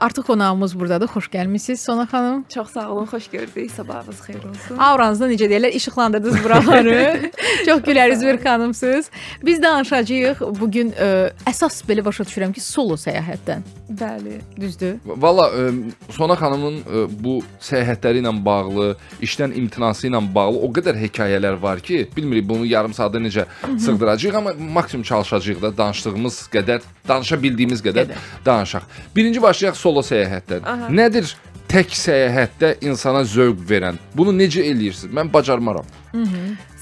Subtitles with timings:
[0.00, 1.06] Artıq qonağımız burdadır.
[1.08, 2.44] Xoş gəlmisiniz Sona xanım.
[2.54, 3.70] Çox sağ olun, xoş gördük.
[3.70, 4.78] Sabahınız xeyir olsun.
[4.78, 7.30] Auranızda necə deyirlər, işıqlandırdınız buraları.
[7.66, 9.10] Çox güləriz bir xanımsınız.
[9.42, 13.62] Biz danışacağıq bu gün ə, əsas belə başa düşürəm ki, solo səyahətdən.
[13.90, 14.38] Bəli.
[14.60, 14.94] Düzdür?
[15.06, 15.66] Valla ə,
[16.14, 21.80] Sona xanımın ə, bu səyahətləri ilə bağlı, işdən imtinası ilə bağlı o qədər hekayələr var
[21.80, 23.46] ki, bilmirik bunu yarım saatda necə
[23.78, 28.16] sığdıracağıq, amma maksimum çalışacağıq da danışdığımız qədər, danışa bildiyimiz qədər Qədər.
[28.46, 28.82] danışaq.
[29.16, 30.66] Birinci başlayaq solo səyahətdən.
[30.92, 31.30] Nədir
[31.68, 33.98] tək səyahətdə insana zövq verən?
[34.16, 35.12] Bunu necə eləyirsiniz?
[35.16, 35.88] Mən bacarmaram.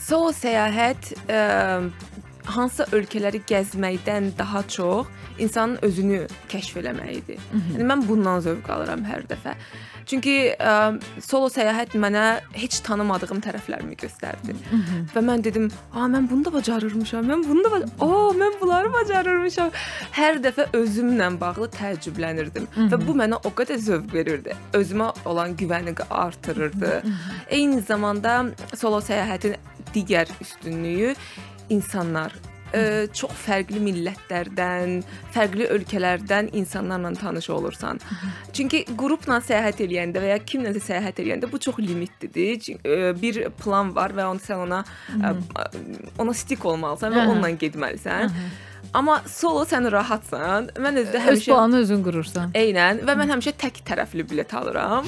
[0.07, 1.41] Solo səyahət ə,
[2.47, 5.11] hansısa ölkələri gəzməkdən daha çox
[5.43, 7.43] insanın özünü kəşf eləməyidir.
[7.75, 9.57] Yəni mən bundan zövq alıram hər dəfə.
[10.07, 10.73] Çünki ə,
[11.25, 14.55] solo səyahət mənə heç tanımadığım tərəflərimi göstərdi.
[15.15, 17.27] Və mən dedim, "A, mən bunu da bacarırmışam.
[17.27, 19.71] Mən bunu da O, mən bunları bacarırmışam."
[20.13, 24.57] Hər dəfə özümlə bağlı təəccüblənirdim və bu mənə o qədər zövq verirdi.
[24.73, 27.03] Özümə olan güvəni artırırdı.
[27.51, 29.57] Eyni zamanda solo səyahətin
[29.95, 31.15] digər üstünlüyü
[31.71, 32.33] insanlar
[32.77, 32.83] ə,
[33.17, 34.99] çox fərqli millətlərdən,
[35.35, 38.01] fərqli ölkələrdən insanlarla tanış olursan.
[38.57, 42.61] Çünki qrupla səyahət eləyəndə və ya kimləsə səyahət eləyəndə bu çox limitlidir.
[42.67, 44.85] Çün- ə, Bir plan var və onu sən ona
[45.17, 45.35] ə,
[46.19, 48.31] ona stik olmalısan və onunla getməlisən.
[48.95, 50.71] Amma solo sən rahatsan.
[50.81, 52.53] Mən özdə Öz həmişə planını özün qurursan.
[52.57, 55.07] Eynən və mən həmişə tək tərəfli bilet alıram.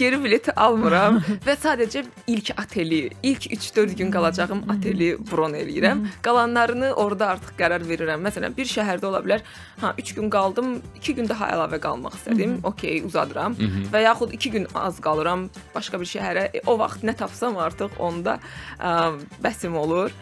[0.00, 6.04] Geri bilet almıram və sadəcə ilk oteli, ilk 3-4 gün qalacağım oteli bron eləyirəm.
[6.22, 8.22] Qalanlarını orada artıq qərar verirəm.
[8.26, 9.44] Məsələn, bir şəhərdə ola bilər,
[9.80, 12.58] ha 3 gün qaldım, 2 gün daha əlavə qalmaq istədim.
[12.68, 13.56] Okay, uzadıram.
[13.92, 16.48] Və yaxud 2 gün az qalıram başqa bir şəhərə.
[16.54, 18.38] E, o vaxt nə tapsam artıq onda
[18.78, 20.12] ə, bəsim olur.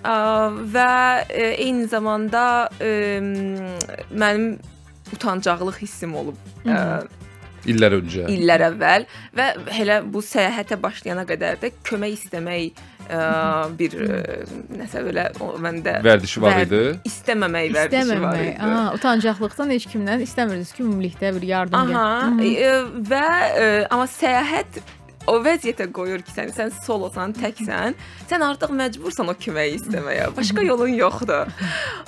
[0.00, 0.16] Ə,
[0.72, 0.90] və
[1.28, 2.44] e, eyni zamanda
[2.80, 3.20] e,
[4.10, 4.54] mənim
[5.12, 7.02] utancaqlıq hissim olub ə,
[7.68, 8.22] İllər öncə.
[8.32, 9.02] illər əvvəl
[9.36, 9.46] və
[9.82, 12.78] elə bu səyahətə başlayana qədər də kömək istəmək
[13.12, 13.18] ə,
[13.76, 14.20] bir ə,
[14.78, 15.26] nəsə belə
[15.60, 16.80] məndə Vərdişi var idi.
[17.10, 18.46] İstəməmək vərdişi var İstəməmək.
[18.46, 18.54] idi.
[18.64, 22.06] Aha, utancaqlıqdan heç kimdən istəmirdiniz ki, ümumilikdə bir yardım Aha,
[22.40, 22.48] gəl.
[22.48, 22.72] e,
[23.12, 23.26] və
[23.66, 24.80] e, amma səyahət
[25.28, 27.96] o vəziyyətə qoyur ki, sən sən solosan, təksən,
[28.30, 30.30] sən artıq məcbursan o köməyi istəməyə.
[30.36, 31.52] Başqa yolun yoxdur.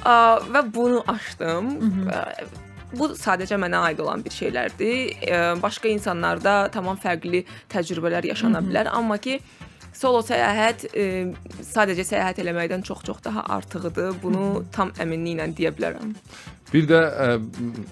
[0.03, 1.73] Və bunu aşdım.
[2.09, 2.27] Və
[2.93, 4.97] Bu sadəcə mənə aid olan bir şeylərdir.
[5.25, 9.39] E, Başqa insanlarda tamam fərqli təcrübələr yaşana bilər, amma ki
[9.97, 11.07] solo səyahət e,
[11.73, 14.19] sadəcə səyahət eləməkdən çox-çox daha artığıdır.
[14.23, 16.13] Bunu tam əminliklə deyə bilərəm.
[16.73, 17.27] Bir də ə,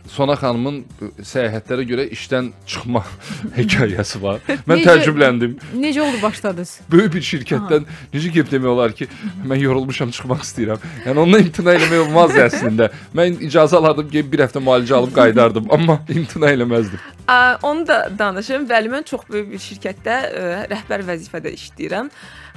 [0.09, 0.79] Sona xanımın
[1.21, 3.03] səyahətlərə görə işdən çıxma
[3.59, 4.41] hekayəsi var.
[4.49, 5.57] Mən Necə- təəccübləndim.
[5.83, 6.73] Necə oldu başladınız?
[6.95, 9.09] Böyük bir şirkətdən necə gəlib demək olar ki,
[9.45, 10.89] mən yorulmuşam, çıxmaq istəyirəm.
[11.05, 12.91] Yəni ondan imtina eləmək olmaz əslində.
[13.17, 17.05] Mən icazə alardım, gəlib bir həftə müalicə alıb qayıdardım, amma imtina eləməzdim.
[17.29, 17.39] Ə,
[17.69, 18.65] onu da danışım.
[18.71, 22.09] Bəli, mən çox böyük bir şirkətdə ə, rəhbər vəzifədə işləyirəm.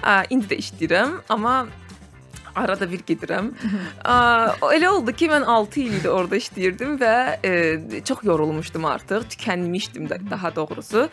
[0.04, 1.66] Ə, indi də işləyirəm, amma
[2.56, 3.52] arada bir gedirəm.
[4.06, 7.54] Elə oldu ki, mən 6 il idi orada işləyirdim və ə,
[8.08, 11.08] çox yorulmuşdum artıq, tükənmişdim də daha doğrusu.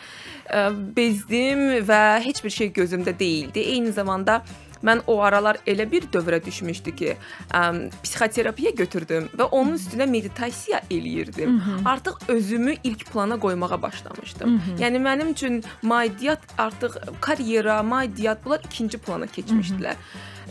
[0.49, 0.65] Ə,
[0.97, 3.59] bezdim və heç bir şey gözümdə değildi.
[3.75, 4.41] Eyni zamanda
[4.81, 7.11] mən o aralar elə bir dövrə düşmüşdü ki,
[7.53, 7.61] ə,
[8.01, 11.59] psixoterapiya götürdüm və onun üstünə meditasiya eləyirdim.
[11.85, 14.57] Artıq özümü ilk plana qoymağa başlamışdım.
[14.81, 19.95] Yəni mənim üçün maddiyyat artıq karyera, maddiyyat bunlar ikinci plana keçmişdilər.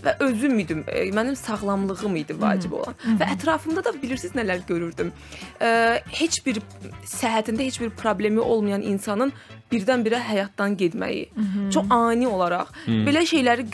[0.05, 2.97] Və özüm idim, e, mənim sağlamlığım idi vacib olan.
[3.20, 5.12] Və ətrafımda da bilirsiniz nələr görürdüm.
[5.61, 6.61] Ə, heç bir
[7.05, 9.32] səhhətində heç bir problemi olmayan insanın
[9.73, 11.29] birdən-birə həyatdan getməyi.
[11.75, 12.73] Çox ani olaraq
[13.06, 13.69] belə şeyləri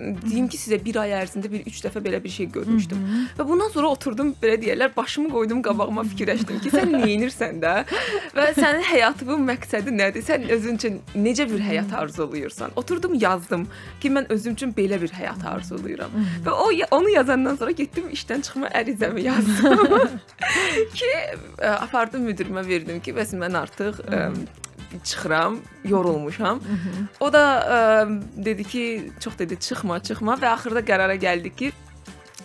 [0.00, 3.02] deyim ki sizə bir ay ərzində bir 3 dəfə belə bir şey görmüşdüm.
[3.38, 7.74] Və bundan sonra oturdum belə deyirlər, başımı qoydum qabağıma fikirləşdim ki, sən nə edirsən də
[8.36, 10.24] və sənin həyatının məqsədi nədir?
[10.26, 12.74] Sən özün üçün necə bir həyat arzulayırsan?
[12.76, 13.66] Oturdum yazdım
[14.00, 16.16] ki, mən özüm üçün belə bir həyat arzulayıram.
[16.46, 20.18] Və o onu yazandan sonra getdim işdən çıxma ərizəmi yazdım.
[20.98, 21.12] ki
[21.58, 24.26] ə, apardım müdirimə verdim ki, bəs mən artıq ə,
[25.04, 26.60] çıxıram, yorulmuşam.
[27.20, 27.78] O da ə,
[28.36, 28.84] dedi ki,
[29.20, 31.72] çox dedi çıxma, çıxma və axırda qərara gəldik ki,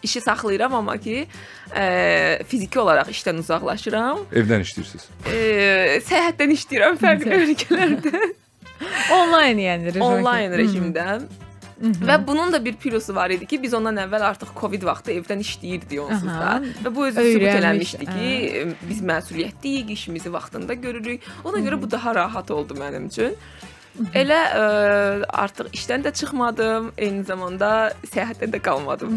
[0.03, 1.27] işi saxlayıram amma ki,
[1.71, 4.25] ə, fiziki olaraq işdən uzaqlaşıram.
[4.31, 5.09] Evdən işləyirsiniz.
[5.25, 5.41] Ə,
[6.07, 8.23] səyahətdən işləyirəm fərqli ölkələrdə.
[9.11, 10.05] Onlayn yəni rejim.
[10.05, 11.19] Onlayn rejimdə.
[11.77, 15.43] Və bunun da bir plusu var idi ki, biz ondan əvvəl artıq Covid vaxtı evdən
[15.45, 16.55] işləyirdik onsuz da.
[16.55, 16.73] Aha.
[16.85, 21.27] Və bu özü sübut eləmişdi ki, biz məsuliyyətliyik, işimizi vaxtında görürük.
[21.45, 23.37] Ona görə bu daha rahat oldu mənim üçün.
[24.17, 24.65] Elə ə,
[25.41, 27.69] artıq işdən də çıxmadım, eyni zamanda
[28.05, 29.15] səyahətdə də qalmadım.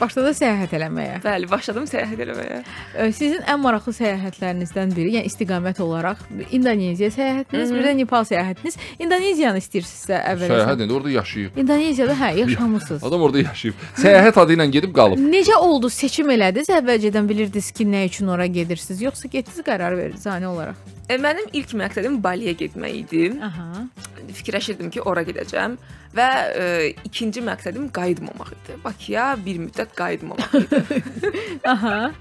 [0.00, 1.20] Başladı səyahət eləməyə.
[1.24, 2.58] Bəli, başladım səyahət etməyə.
[2.92, 6.20] Ə, Sizin ən maraqlı səyahətlərinizdən biri, yəni istiqamət olaraq
[6.52, 8.76] İndoneziya səyahətiniz, bir də Nepal səyahətiniz.
[9.02, 10.52] İndoneziyanı istəyirsinizsə əvvəlcə.
[10.52, 11.58] Səyahət edir, orada yaşayıb.
[11.64, 13.04] İndoneziyada hə, yaşamısınız.
[13.08, 13.84] Adam orada yaşayıb.
[14.02, 15.20] Səyahət adı ilə gedib qalıb.
[15.32, 15.90] Necə oldu?
[15.92, 16.70] Seçim elədiniz?
[16.78, 20.80] Əvvəlcədən bilirdiniz ki, nə üçün ora gedirsiniz, yoxsa getdiniz qərar verdiniz ani olaraq?
[21.08, 23.24] E, mənim ilk məqsədim Baliyə getmək idi.
[23.42, 23.86] Aha.
[24.32, 25.76] Fikirləşirdim ki, ora gedəcəm
[26.16, 26.66] və ə,
[27.08, 28.78] ikinci məqsədim qayıtmamaq idi.
[28.84, 31.02] Bakıya bir müddət qayıtmamaq idi.
[31.72, 32.12] Aha.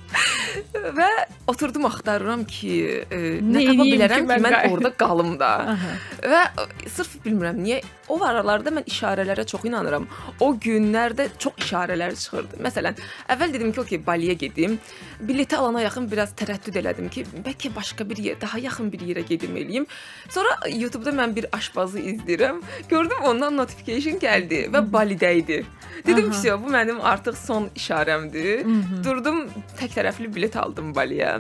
[0.98, 1.10] və
[1.52, 2.76] oturdum axtarıram ki,
[3.08, 5.52] ə, Nə tapa bilərəm ki, mən mən orada qalım da.
[5.76, 5.96] Aha.
[6.34, 10.08] Və ə, sırf bilmirəm niyə o aralarda mən işarələrə çox inanıram.
[10.44, 12.60] O günlərdə çox işarələr çıxırdı.
[12.66, 13.00] Məsələn,
[13.32, 14.78] əvvəl dedim ki, okey, Baliyə gedim.
[15.22, 19.24] Bileti alana yaxın biraz tərəddüd elədim ki, bəlkə başqa bir yer, daha yaxın bir yerə
[19.28, 19.88] gedim eləyim.
[20.30, 22.62] Sonra YouTube-da mən bir aşpazı izləyirəm.
[22.90, 25.62] Gördüm ondan notification gəldi və Balidə idi.
[26.06, 28.64] Dedim ki, bu mənim artıq son işarəmdir.
[29.04, 29.44] Durdum,
[29.78, 31.36] tək tərəfli bilet aldım Baliyə.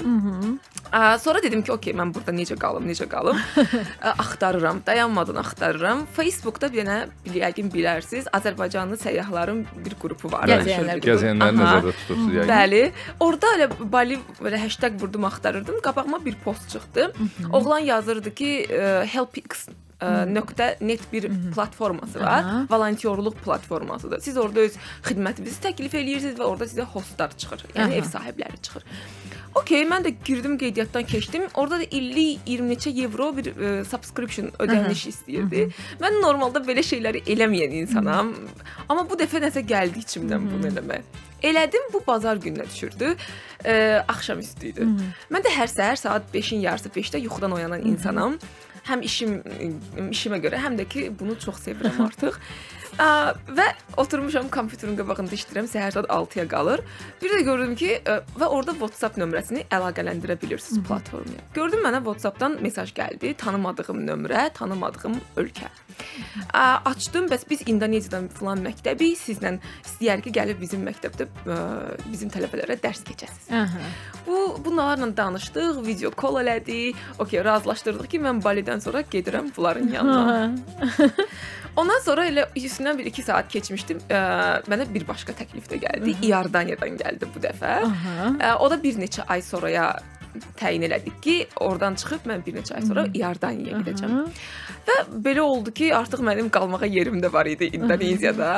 [1.23, 3.39] Sonra dedim ki, okey, mən burada necə qalım, necə qalım?
[4.01, 6.05] Axtarıram, dayanmadan axtarıram.
[6.13, 10.45] Facebookda bir dənə bil- yəqin bilərsiniz, Azərbaycanlı səyyahların bir qrupu var.
[10.51, 11.01] Gəzəyənləri
[11.41, 11.51] Aha.
[11.57, 12.51] nəzərdə tutursunuz yəqin.
[12.51, 12.83] Bəli.
[13.19, 15.81] Orda elə Bali belə hashtag vurdum axtarırdım.
[15.81, 17.13] Qabağıma bir post çıxdı.
[17.51, 19.69] Oğlan yazırdı ki, nöqtə
[20.81, 22.43] net bir platforması var.
[22.43, 22.67] Aha.
[22.69, 24.19] Volontyorluq platformasıdır.
[24.19, 27.65] Siz orada öz xidmətinizi təklif eləyirsiniz və orada sizə hostlar çıxır.
[27.75, 27.99] Yəni Aha.
[28.01, 28.83] ev sahibləri çıxır.
[29.55, 31.43] Okey, mən də girdim qeydiyyatdan keçdim.
[31.53, 35.65] Orada da illik 20 neçə evro bir e, subscription ödəniş istəyirdi.
[35.99, 38.31] Mən normalda belə şeyləri eləməyən insanam.
[38.87, 41.19] Amma bu dəfə nəsə gəldi içimdən bunu eləmək.
[41.43, 43.15] Elədim, bu bazar gününə düşürdü.
[43.65, 43.73] E,
[44.07, 44.87] axşam üstü idi.
[45.33, 48.37] Mən də hər səhər saat 5-in yarısı 5-də yuxudan oyanan insanam.
[48.87, 49.37] Həm işim
[50.09, 52.39] işimə görə, həm də ki bunu çox sevirəm artıq.
[52.99, 53.67] Ə, və
[54.01, 56.83] oturmuşam kompüterin qabağında işləyirəm, səhər saat 6-ya qalır.
[57.21, 61.45] Bir də gördüm ki, ə, və orada WhatsApp nömrəsini əlaqələndirə bilirsiniz platformaya.
[61.55, 65.71] Gördüm mənə WhatsApp-dan mesaj gəldi, tanımadığım nömrə, tanımadığım ölkə.
[66.51, 69.55] Ə, açdım, bəs biz İndoneziyadan filan məktəbi sizlə
[69.85, 71.59] istəyər ki, gəlib bizim məktəbdə ə,
[72.11, 73.47] bizim tələbələrə dərs keçəsiniz.
[73.55, 73.87] Aha.
[74.27, 76.99] Bu bunlarla danışdıq, video call elədik.
[77.19, 80.55] Okay, razılaşdırdıq ki, mən Balidən sonra gedirəm bunların yanına.
[81.79, 84.01] Ondan sonra elə üstündən bir 2 saat keçmişdim.
[84.11, 84.21] Ə,
[84.71, 86.15] mənə bir başqa təklif də gəldi.
[86.27, 87.77] İordaniyadan gəldi bu dəfə.
[87.87, 88.31] Aha.
[88.35, 89.93] Ə, o da bir neçə ay sonraya
[90.59, 94.15] təyin elədik ki, oradan çıxıb mən bir neçə ay sonra İordaniyaya gedəcəm.
[94.87, 98.51] Və belə oldu ki, artıq mənim qalmağa yerim də var idi İndoneziyada.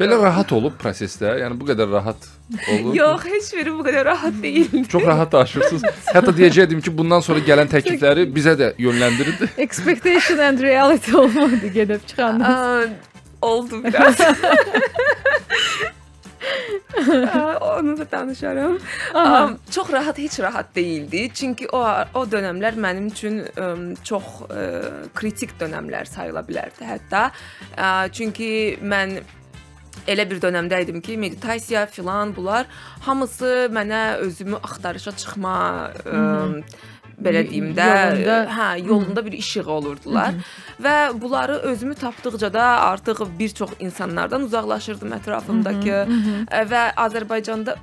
[0.00, 2.28] Belə rahat olub prosesdə, yəni bu qədər rahat
[2.74, 2.94] olur.
[2.96, 4.82] Yox, heç biri bu qədər rahat deyildi.
[4.88, 5.86] Çox rahat danışırsınız.
[6.14, 9.48] Hətta deyəcəydim ki, bundan sonra gələn təklifləri bizə də yönləndirin.
[9.58, 12.88] Expectation and reality olmadı gedib çıxanda.
[13.42, 14.18] Oldu biraz.
[17.80, 18.78] Aa, Onu da danışaram.
[19.14, 21.30] Aa, çox rahat, heç rahat değildi.
[21.34, 21.80] Çünki o
[22.14, 23.68] o dövrlər mənim üçün ə,
[24.04, 24.64] çox ə,
[25.14, 27.30] kritik dövrlər sayıla bilərdi hətta.
[27.76, 29.20] Ə, çünki mən
[30.08, 32.66] elə bir dövrdə idim ki, meditasiya filan bunlar
[33.00, 35.56] hamısı mənə özümü axtarışa çıxma
[36.04, 36.62] ə,
[37.24, 37.86] belə deyim də,
[38.20, 40.34] Yolunda- hə, yolunda bir işıq olurdular.
[40.82, 45.96] Və bunları özümü tapdıqca da artıq bir çox insanlardan uzaqlaşırdım ətrafımdakı
[46.50, 47.76] ə, və Azərbaycanda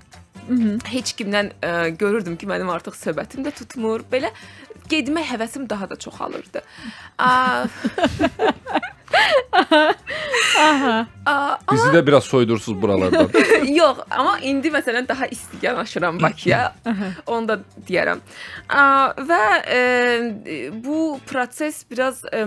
[0.88, 4.02] heç kimdən ə, görürdüm ki, mənim artıq söhbətim də tutmur.
[4.12, 4.30] Belə
[4.90, 6.62] getmək həvəsim daha da çoxalırdı.
[10.58, 13.30] A, Aa, Bizi də biraz soydursuz buralardan.
[13.80, 16.76] Yox, amma indi məsələn daha isti yanaşıram Bakıya.
[17.26, 17.60] Onu da
[17.90, 18.22] deyərəm.
[18.70, 19.82] Aa, və e,
[20.84, 22.46] bu proses biraz e,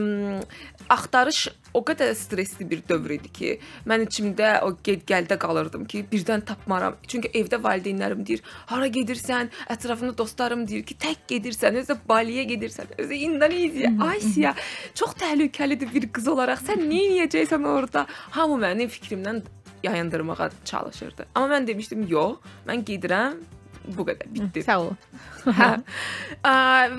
[0.91, 3.51] axtarış o qədər stressli bir dövr idi ki,
[3.89, 6.97] mən içimdə o get-gəldə qalırdım ki, birdən tapmaram.
[7.07, 12.87] Çünki evdə valideynlərim deyir, "Hara gedirsən?" Ətrafımda dostlarım deyir ki, "Tək gedirsən, özə Baliyə gedirsən,
[12.99, 14.55] özə İndoneziya, Asiya.
[14.95, 16.59] Çox təhlükəlidir bir qız olaraq.
[16.59, 19.43] Sən nə edəcəksən orada?" Hamı mənim fikrimdən
[19.83, 21.27] yayındırmağa çalışırdı.
[21.35, 23.60] Amma mən demişdim, "Yox, mən gedirəm."
[23.97, 24.65] Bu qədər, bitdi.
[24.67, 24.91] Sağ ol.
[25.59, 25.71] Hə.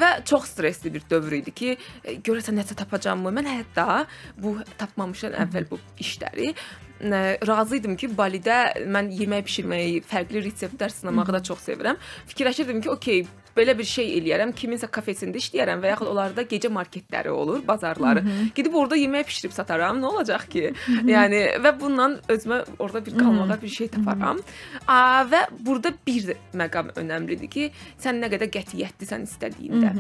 [0.02, 3.34] Və çox stressli bir dövr idi ki, e, görəsən nəsə tapacağamı?
[3.38, 4.06] Mən hətta
[4.42, 8.58] bu tapmamışdan əvvəl bu işləri ə, razı idim ki, Balidə
[8.90, 12.00] mən yemək bişirməyi, fərqli reseptlər sınamağı da çox sevirəm.
[12.32, 13.26] Fikirləşirdim ki, okey,
[13.58, 18.24] belə bir şey eləyərəm, kiminsə kafesində işləyərəm və yaxud onlarda gecə marketləri olur, bazarları.
[18.56, 20.02] Gedib orada yemək bişirib sataram.
[20.02, 20.66] Nə olacaq ki?
[21.10, 24.42] yəni və bununla özümə orada bir qalmağa bir şey taparam.
[24.88, 27.70] A, və burada bir məqam önəmlidir ki,
[28.02, 29.96] sən nə qədər qətiyyətlisən istədiyində.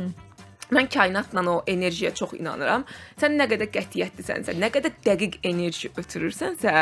[0.71, 2.85] Mən kainatla o enerjiyə çox inanıram.
[3.19, 6.75] Sən nə qədər qətiyyətlisənsə, nə qədər dəqiq enerji ötürürsənsə,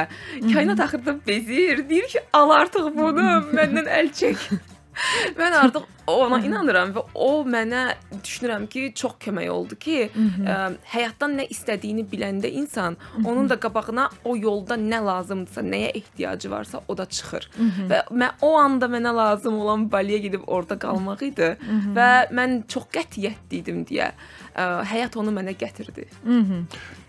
[0.54, 3.26] kainat axırda bezir, deyir ki, al artıq bunu,
[3.58, 4.52] məndən əl çək.
[5.40, 5.88] Mən artıq
[6.24, 7.84] ona inanıram və o mənə
[8.24, 10.58] düşünürəm ki, çox kömək oldu ki, ə,
[10.94, 16.82] həyatdan nə istədiyini biləndə insan onun da qabağına o yolda nə lazımdırsa, nəyə ehtiyacı varsa,
[16.88, 17.50] o da çıxır.
[17.90, 21.54] Və mən o anda mənə lazım olan Baliyə gedib orada qalmaq idi
[21.96, 24.12] və mən çox qətiyyətli idim deyə
[24.56, 26.08] ə, həyat onu mənə gətirdi.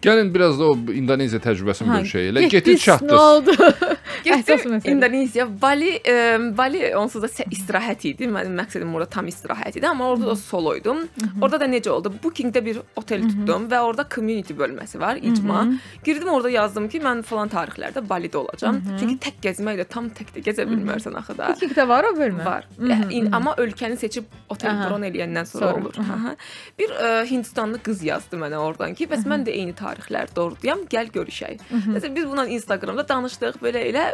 [0.02, 2.28] Gəlin biraz da o İndoneziya təcrübəsini Hə, bölüşək.
[2.30, 3.56] Elə getdiniz, getdiniz Nə oldu?
[4.24, 4.80] Məsələ.
[4.90, 6.14] İndoneziya, Bali, e,
[6.56, 8.28] Bali onsuz da istirahət idi.
[8.30, 11.04] Mənim məqsədim orada tam istirahət idi, amma orada da solo idum.
[11.40, 12.12] Orada da necə oldu?
[12.22, 15.64] Bookingdə bir otel tutdum və orada community bölməsi var, icma.
[16.04, 18.80] Girdim orada yazdım ki, mən falan tarixlərdə Balidə olacağam.
[19.00, 21.52] Çünki tək gəzməklə tam tək də gəzə bilmərsən axı da.
[21.54, 22.44] Bookingdə var o bölmə?
[22.44, 22.66] Var.
[22.80, 25.98] Yəni, in- amma ölkəni seçib otel bron eləyəndən sonra Sonra, olur.
[26.00, 26.34] Aha.
[26.78, 31.10] Bir ə, Hindistanlı qız yazdı mənə oradan ki, bəs mən də eyni tarixlərdə ordayam, gəl
[31.14, 31.60] görüşək.
[31.70, 34.04] Məsələn biz bununla Instagramda danışdıq, belə elə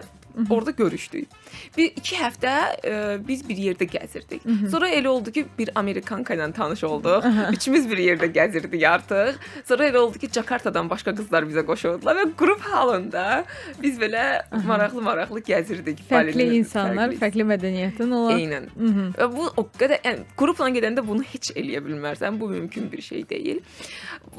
[0.50, 1.28] orada görüşdük.
[1.76, 2.97] Bir 2 həftə ə,
[3.28, 4.45] biz bir yerdə gəzirdik.
[4.71, 7.26] Sonra elə oldu ki, bir Amerikanka ilə tanış olduq.
[7.52, 9.38] Üçümüz bir yerdə gəzirdik artıq.
[9.69, 13.45] Sonra elə oldu ki, Jakartadan başqa qızlar bizə qoşuldular və qrup halında
[13.83, 14.26] biz belə
[14.66, 16.02] maraqlı-maraqlı gəzirdik.
[16.11, 18.40] Fərqli Balinin insanlar, fərqli fərqli mədəniyyətin olan.
[18.40, 18.69] Eynən.
[19.16, 22.38] Və Bu o qədər yəni qrupla gedəndə bunu heç eləyə bilmərsən.
[22.40, 23.61] Bu mümkün bir şey deyil.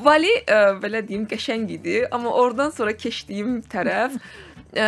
[0.03, 4.17] Vali ə, belə deyim qəşəng idi, amma oradan sonra keçdiyim tərəf
[4.77, 4.87] ə,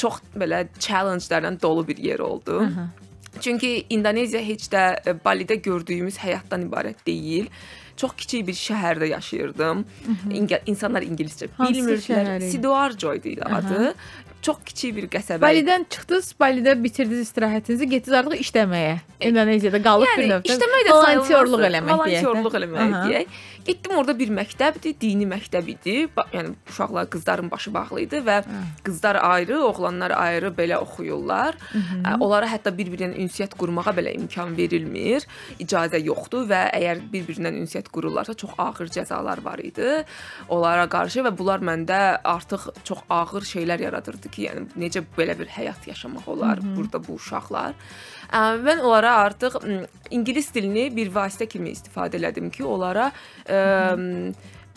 [0.00, 2.62] çox belə challenge-lərlə dolu bir yer oldu.
[3.40, 7.48] Çünki İndoneziya heç də ə, Balidə gördüyümüz həyatdan ibarət deyil.
[7.96, 9.84] Çox kiçik bir şəhərdə yaşayırdım.
[10.34, 12.40] İnge insanlar ingiliscə bilmirdilər.
[12.50, 13.94] Sidoarjo idi adı.
[14.44, 15.38] Çox kiçik bir qəsəbə.
[15.40, 18.96] Balidən çıxdınız, Balidə bitirdiniz istirahətinizi, getdiniz artıq işləməyə.
[19.30, 20.50] İndoneziyada qalıb bir Yəni növdə.
[20.52, 21.30] işləmək də sayılmaz.
[21.70, 21.94] eləmək deyək.
[21.94, 22.24] də.
[22.24, 23.38] Volontiyorluq eləmək deyək.
[23.64, 25.94] Getdim orada bir məktəbdir, dini məktəb idi.
[26.16, 28.36] Ba- Yəni uşaqlar, qızların başı bağlı idi və
[28.84, 31.56] qızlar ayrı, oğlanlar ayrı belə oxuyurlar.
[32.04, 35.24] Ə, Onlara hətta bir-birinə ünsiyyət qurmağa belə imkan verilmir.
[35.62, 40.04] İcazə yoxdur və əgər bir-birinə ünsiyyət qururlarsa çox ağır cəzalar var idi
[40.48, 45.46] onlara qarşı və bunlar məndə artıq çox ağır şeylər yaradırdı ki, yəni necə belə bir
[45.46, 47.72] həyat yaşamaq olar burada bu uşaqlar.
[48.34, 49.56] Mən onlara artıq
[50.10, 53.10] ingilis dilini bir vasitə kimi istifadə elədim ki, onlara
[53.54, 54.32] ə,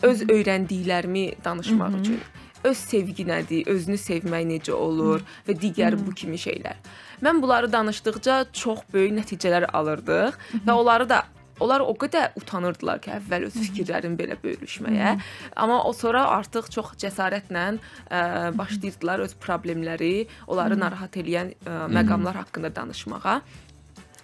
[0.08, 2.20] öz öyrəndiklərimi danışmaq üçün.
[2.66, 5.24] Öz sevgi nədir, özünü sevmək necə olur?
[5.48, 6.78] Və digər bu kimi şeylər.
[7.24, 11.24] Mən bunları danışdıqca çox böyük nəticələr alırdıq və onları da
[11.64, 15.16] Onlar o qədər utanırdılar ki, əvvəl öz fikirlərini belə bölüşməyə,
[15.58, 18.20] amma o sonra artıq çox cəsarətlə ə,
[18.58, 23.40] başlayırdılar öz problemləri, onları narahat edən ə, məqamlar haqqında danışmağa.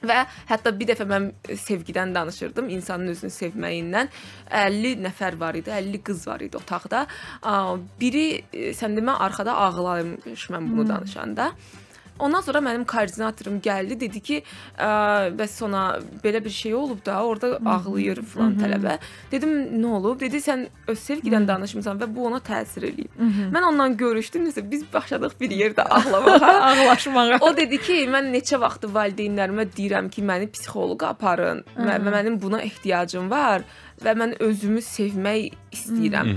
[0.03, 4.11] Və hətta bir dəfə mən sevgidən danışırdım, insanın özünü sevməyindən.
[4.51, 7.05] 50 nəfər var idi, 50 qız var idi otaqda.
[8.01, 11.53] Biri e, sən demə arxada ağlamış mən bunu danışanda.
[12.23, 14.39] Ondan sonra mənim koordinatorum gəldi, dedi ki,
[14.77, 14.89] ə,
[15.37, 15.83] bəs ona
[16.23, 18.97] belə bir şey olub da, orada ağlayır falan tələbə.
[19.31, 20.19] Dedim, nə olub?
[20.23, 23.13] Dedi, sən öz sevgidən danışmısan və bu ona təsir eləyib.
[23.53, 26.53] Mən ondan görüşdüm, nəsə biz başladıq bir yerdə ağlamağa.
[26.71, 27.39] Ağlaşmağa.
[27.41, 32.39] O dedi ki, mən neçə vaxtı valideynlərimə deyirəm ki, məni psixoloqa aparın və və mənim
[32.41, 33.63] buna ehtiyacım var
[34.01, 36.29] və mən özümü sevmək istəyirəm.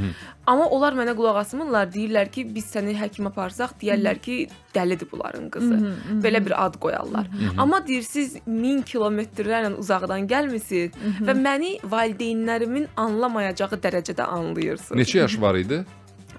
[0.46, 4.36] Amma onlar mənə qulaq asmırlar, deyirlər ki, biz səni həkimə aparsaq, deyərlər ki,
[4.74, 5.80] dəlidir bunların qızı.
[6.22, 7.26] Belə bir ad qoyarlar.
[7.58, 10.94] Amma deyirsiz 1000 kilometrlərlə uzaqdan gəlmisiniz
[11.26, 15.00] və məni valideynlərimin anlamayacağı dərəcədə anlayırsınız.
[15.02, 15.84] Neçə yaş var idi?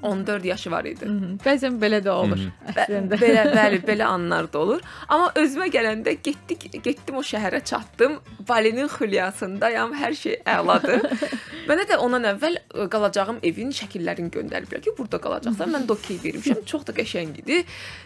[0.02, 1.06] 14 yaşı var idi.
[1.46, 3.20] Bəzən belə də olur Bə- əslində.
[3.22, 4.82] belə bəli, belə anlar da olur.
[5.08, 8.20] Amma özümə gələndə getdik, getdim o şəhərə çatdım.
[8.48, 11.04] Balinin xilyasındayam, hər şey əladır.
[11.70, 15.74] Mənə də ondan əvvəl ə, qalacağım evin şəkillərini göndəriblər ki, burada qalacaqsan.
[15.74, 16.64] Mən də okey vermişəm.
[16.70, 17.64] Çox da qəşəng idi.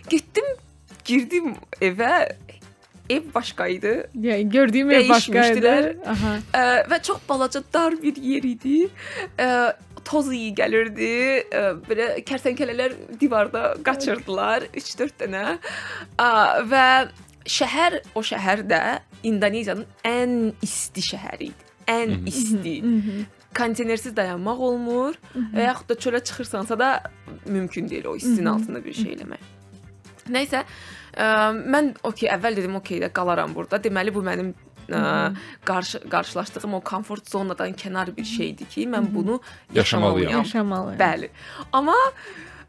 [0.10, 0.50] Getdim,
[1.05, 2.13] girdim evə.
[3.12, 3.89] Ev başqa idi.
[4.15, 5.71] Yəni gördüyüm ev başqa idi.
[6.07, 6.29] Aha.
[6.55, 8.86] Ə, və çox balaca dar bir yer idi.
[9.36, 9.48] Ə,
[10.12, 11.10] toz iyi gəlirdi.
[11.88, 15.46] Belə kərtənkələlər divarda qaçırdılar 3-4 dənə.
[16.72, 16.88] Və
[17.48, 18.82] şəhər o şəhər də
[19.24, 20.34] İndoneziyanın ən
[20.65, 21.70] isti şəhəri idi.
[21.91, 22.75] Ən isti.
[23.58, 26.91] Konteynersiz dayanmaq olmur və yaxud da çölə çıxırsansa da
[27.46, 29.50] mümkün deyil o istinin altında bir şey eləmək.
[30.32, 30.62] Nəysə,
[31.18, 31.27] ə,
[31.74, 33.82] mən okey, əvvəl dedim okey də qalaram burada.
[33.84, 34.53] Deməli bu mənim
[34.91, 35.33] ə,
[35.65, 39.41] qarşı qarşılaşdığım o komfort zonadan kənar bir şeydir ki, mən bunu
[39.74, 40.38] Yaşamalıyam.
[40.38, 40.39] yaşamalıyam.
[40.39, 40.95] Yaşamalı.
[41.00, 41.29] Bəli.
[41.74, 41.95] Amma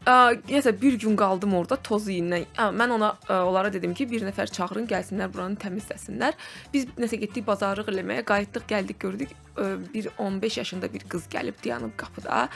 [0.05, 0.15] ə,
[0.49, 2.47] nəsə bir gün qaldım orada toz iyindən.
[2.57, 6.33] Ə, mən ona ə, onlara dedim ki, bir nəfər çağırın, gəlsinlər buranı təmizləsinlər.
[6.73, 11.59] Biz nəsə getdik bazarlıq eləməyə, qayıtdıq, gəldik, gördük ə, bir 15 yaşında bir qız gəlib
[11.63, 12.47] dayanıb qapıda.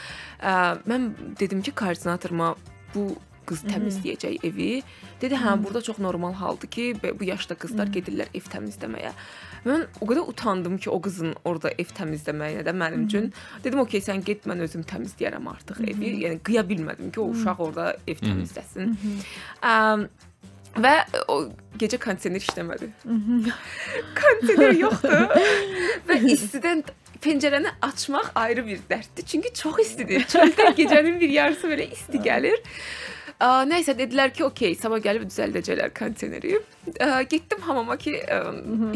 [0.42, 0.58] Ə,
[0.88, 2.56] mən dedim ki, koordinatoruma
[2.96, 3.16] bu
[3.48, 4.84] qız təmizləyəcək evi.
[5.22, 6.86] Dedi, hə, burada çox normal haldır ki,
[7.20, 9.14] bu yaşda qızlar gedirlər ev təmizləməyə.
[9.68, 13.32] Mən o qədər utandım ki, o qızın orada ev təmizləməyinə də mənim üçün.
[13.64, 17.60] Dedim, "Okay, sən get, mən özüm təmizləyərəm artıq evi." Yəni qıya bilmədim ki, o uşaq
[17.60, 18.96] orada ev təmizləsin.
[19.64, 20.08] Əm,
[20.76, 20.94] və
[21.28, 21.50] o
[21.80, 22.92] gecə kondisioner işləmədi.
[24.22, 25.28] kondisioner yoxdur.
[26.08, 26.84] və istidən
[27.24, 29.26] pəncərəni açmaq ayrı bir dərddir.
[29.26, 30.26] Çünki çox istidir.
[30.30, 32.58] Çöldə gecənin bir yarısı belə isti gəlir.
[33.38, 36.56] Ə, nəysə dedilər ki, okey, sabah gəlib düzəldəcəklər kondisioneri.
[36.98, 38.40] Ə, getdim hamama ki, ə,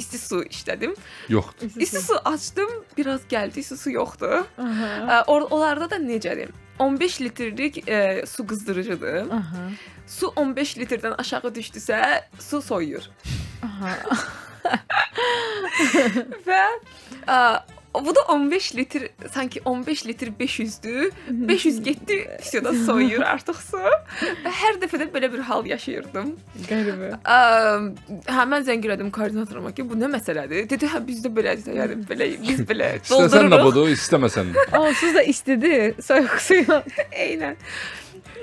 [0.02, 0.96] isti su işlədim.
[1.30, 1.70] Yoxdur.
[1.86, 4.48] İsti su açdım, biraz gəldi, isti su yoxdur.
[4.58, 6.50] Ə, or onlarda da necədir?
[6.82, 9.30] 15 litrlik ə, su qızdırıcıdır.
[9.38, 9.68] Aha.
[10.10, 12.00] Su 15 litrdən aşağı düşdüsə,
[12.42, 13.06] su soyuyur.
[16.50, 16.64] Və
[17.30, 17.38] ə,
[17.94, 21.12] bu da 15 litr, sanki 15 litr 500-dür.
[21.30, 23.78] 500 getdi, fisioda soyuyur artıq su.
[24.46, 26.30] Və hər dəfə də belə bir hal yaşayırdım.
[26.70, 27.10] Qəribə.
[28.32, 30.70] Hə mən zəng elədim koordinatoruma ki, bu nə məsələdir?
[30.72, 33.66] Dedi, hə bizdə belədir, yəni belə biz belə İstəsən də doldururuq.
[33.68, 34.66] budur, istəməsən də.
[34.80, 35.98] Onsuz da istidir.
[36.02, 36.80] Soyuq suyu.
[37.12, 37.60] Eynən.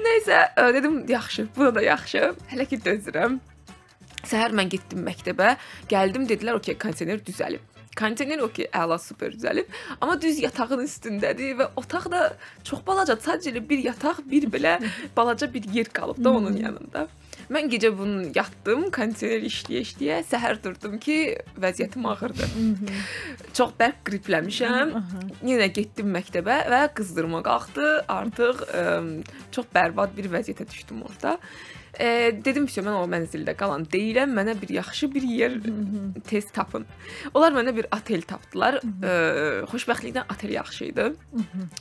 [0.05, 2.35] Nəysə, ə, dedim yaxşı, bu da yaxşı.
[2.53, 3.41] Hələ ki dözürəm.
[4.29, 5.55] Səhər mən getdim məktəbə,
[5.91, 7.65] gəldim dedilər, "Okay, kondisioner düzəlib."
[7.97, 9.71] Kondisioner okey, əla super düzəlib,
[10.01, 12.35] amma düz yatağın üstündədir və otaqda
[12.67, 14.79] çox balaca, sadəcə bir yataq, bir belə
[15.17, 17.09] balaca bir yer qalıb da onun yanında.
[17.49, 22.51] Mən gecə bunu yatdım, kondisioner işləyə-işləyə, səhər durdum ki, vəziyyətim ağırdır.
[23.57, 24.93] Çox bərk qripləmişəm.
[25.49, 27.89] Yenə getdim məktəbə və qızdırma qalxdı.
[28.13, 28.85] Artıq ə,
[29.55, 31.39] çox bərbad bir vəziyyətə düşdüm orada.
[31.99, 34.35] E, dedim ki, mən o mənzildə qalan deyiləm.
[34.37, 35.57] Mənə bir yaxşı bir yer
[36.29, 36.85] tez tapın.
[37.35, 38.81] Onlar mənə bir otel tapdılar.
[38.85, 39.13] E,
[39.73, 41.09] xoşbəxtlikdən otel yaxşı idi.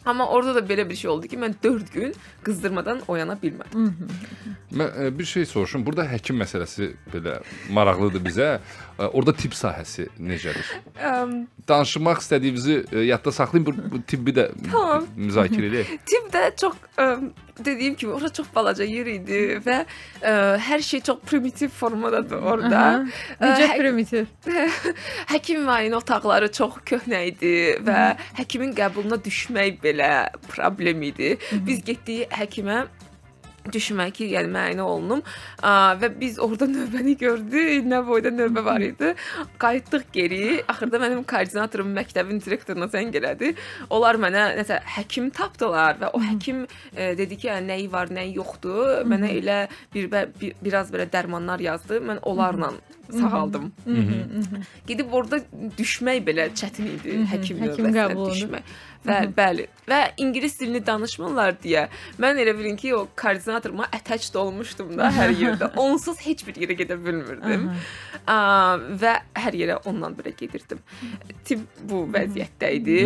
[0.05, 2.15] Amma orada da belə bir şey oldu ki, mən 4 gün
[2.45, 3.91] qızdırmadan oyana bilmədim.
[4.71, 5.85] Mən e, bir şey soruşum.
[5.85, 7.39] Burada həkim məsələsi belə
[7.69, 8.49] maraqlıdır bizə.
[8.99, 10.71] E, Orada tibb sahəsi necədir?
[11.03, 11.35] Əm,
[11.67, 13.65] Danışmaq istədiyinizi e, yadda saxlayın.
[13.67, 15.05] Bu, bu tibbi də Tamam.
[15.17, 15.91] müzakirə edək.
[16.09, 17.07] Tibbdə çox ə,
[17.65, 19.83] dediyim kimi orada çox balaca yer idi və
[20.21, 20.33] ə,
[20.67, 22.83] hər şey çox primitiv formadadır orada.
[23.41, 24.29] Necə hə- primitiv.
[25.33, 27.53] Həkim müayinə otaqları çox köhnə idi
[27.87, 28.03] və
[28.39, 30.11] həkimin qəbuluna düşmək belə
[30.49, 31.35] problem idi.
[31.67, 32.85] Biz getdik həkimə
[33.73, 35.23] düşmək ki, yəni müayinə olunum.
[36.01, 37.85] Və biz orada növbəni gördük.
[37.87, 39.13] Nə boyda növbə var idi.
[39.61, 40.41] Qayıtdıq geri.
[40.67, 43.53] Axırda mənim koordinatorum məktəbin direktoruna zəng elədi.
[43.93, 48.35] Onlar mənə nəsə həkim tapdılar və o həkim e, dedi ki, yəni, nəyi var, nəyi
[48.37, 49.03] yoxdur.
[49.07, 52.01] Mənə elə bir, bir biraz belə dərmanlar yazdı.
[52.03, 52.73] Mən onlarla
[53.11, 53.71] sağaldım.
[54.87, 55.39] Gedib orada
[55.77, 58.77] düşmək belə çətin idi həkim növbəsinə düşmək.
[59.05, 59.67] Və bəli.
[59.87, 61.85] Və ingilis dilini danışmırlar deyə
[62.21, 65.71] mən elə bilin ki, o koordinatoruma attached olmuşdum da hər yerdə.
[65.85, 67.69] Onsuz heç bir yerə gedə bilmirdim.
[69.03, 70.81] Və hər yerə onunla belə gedirdim.
[71.47, 72.99] Tibb bu vəziyyətdə idi.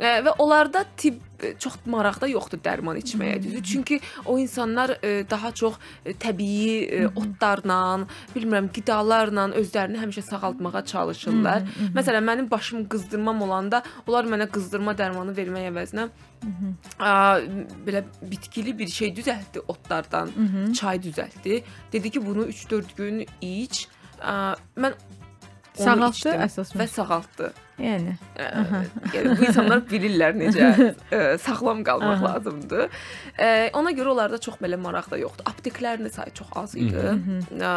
[0.00, 3.60] Və onlarda tibb e, çox maraqda yoxdur dərman içməyə düzü.
[3.72, 11.66] Çünki o insanlar e, daha çox e, təbii otlarla, bilmirəm, qidalarla özlərini həmişə sağaltmağa çalışırlar.
[11.96, 16.08] Məsələn, mənim başım qızdırmam olanda onlar mənə qızdırma dərmanı vermək əvəzinə
[16.98, 17.12] ə,
[17.86, 20.30] belə bitkili bir şey düzəltdi otlardan,
[20.74, 21.62] çay düzəltdi.
[21.92, 23.88] Dedi ki, bunu 3-4 gün iç.
[24.20, 24.94] Ə, mən
[25.80, 27.50] Sağaltdı əsas və sağaltdı.
[27.80, 28.12] Yəni.
[28.36, 28.46] Ə,
[29.14, 32.32] yəni bu insanlar bilirlər necə ə, sağlam qalmaq Aha.
[32.34, 32.98] lazımdır.
[33.40, 35.46] Ə, ona görə onlarda çox belə maraq da yoxdur.
[35.48, 37.14] Apteklərin sayı çox az idi.
[37.56, 37.72] Ə,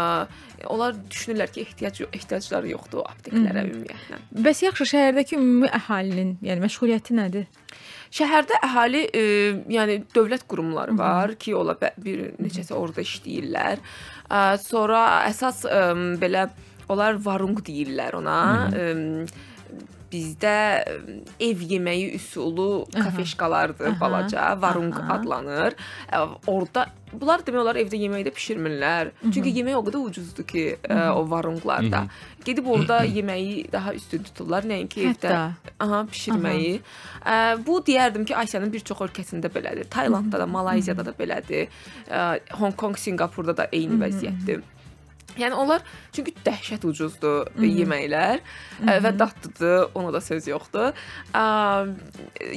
[0.68, 4.20] onlar düşünürlər ki, ehtiyac ehtiyacları yoxdur apteklərə ümumiyyətlə.
[4.44, 7.48] Bəs yaxşı şəhərdəki ümumi əhalinin, yəni məşğuliyyəti nədir?
[8.14, 9.24] Şəhərdə əhali, e,
[9.74, 13.82] yəni dövlət qurumları var ki, ola bir neçəsi orada işləyirlər.
[14.28, 15.82] Ə, sonra əsas ə,
[16.22, 16.50] belə
[16.92, 18.38] onlar varunq deyirlər ona.
[18.70, 19.50] Ə,
[20.14, 20.98] bizdə ə,
[21.42, 24.00] ev yeməyi üsulu kafeşkalardır Aha.
[24.02, 25.16] balaca, varunq Aha.
[25.18, 25.78] adlanır.
[26.48, 29.12] Orda bunlar demək olar evdə yeməyi də bişirmirlər.
[29.34, 32.04] Çünki yemək o qədər ucuzdur ki, ə, o varunqlarda.
[32.46, 35.34] Gedib orada yeməyi daha üstün tuturlar, nəinki evdə.
[35.80, 36.76] Aha, bişirməyi.
[37.24, 39.90] Ə, bu deyərdim ki, Asiyanın bir çox ölkəsində belədir.
[39.94, 41.70] Taylandda da, Malayziyada da belədir.
[42.10, 44.62] Ə, Hong Kong, Sinqapurda da eyni vəziyyətdir.
[45.40, 45.82] Yəni onlar
[46.14, 48.42] çünki dəhşət ucuzdur yeməklər
[48.84, 50.94] ə, və dadlıdır, ona da söz yoxdur.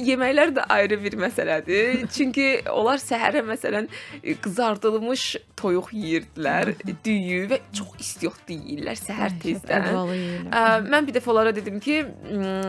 [0.07, 2.03] Yeməklər də ayrı bir məsələdir.
[2.15, 3.89] çünki onlar səhərə məsələn
[4.43, 5.25] qızardılmış
[5.57, 6.73] toyuq yeyirdilər,
[7.05, 9.89] düyü və çox istiot yeyirlər səhər tezdən.
[10.87, 11.97] Mən bir dəfə onlara dedim ki,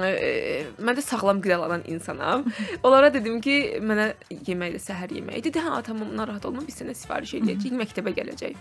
[0.09, 0.33] e,
[0.81, 2.47] mən də sağlam qidalanan insanam.
[2.87, 4.13] Onlara dedim ki, mənə
[4.49, 5.43] yemək də səhər yeməyi.
[5.45, 8.57] Dedi, "Hə, tamam, narahat olma, biz sənə sifariş eləyəcəyik, məktəbə gələcək."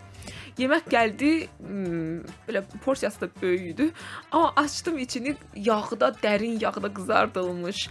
[0.58, 1.27] Yemək gəldi,
[1.60, 3.90] m, belə porsiyası da böyük idi.
[4.32, 7.84] Amma açdım içini yağda, dərin yağda qızardılmış,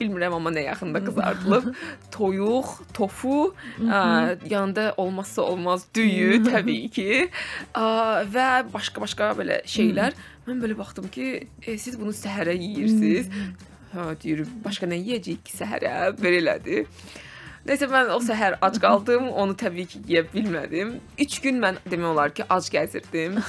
[0.00, 1.70] bilmirəm amma nə yaxında qızardılıb,
[2.16, 7.30] toyuq, tofu, ə, yanında olmazsa olmaz düyü təbii ki,
[7.74, 7.86] ə,
[8.34, 10.16] və başqa-başqa belə şeylər.
[10.48, 13.28] Mən belə baxdım ki, e, siz bunu səhərə yeyirsiniz.
[13.92, 15.94] Hə, deyir, başqa nə yeyəcəyik ki səhərə?
[16.20, 16.86] Belədir.
[17.68, 20.94] Nəysə mən o səhər ac qaldım, onu təbii ki yeyə bilmədim.
[21.20, 23.42] 3 gün mən demək olar ki ac gəzirdim.